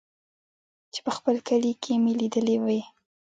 [0.93, 2.81] چې په خپل کلي کښې مې ليدلې وې.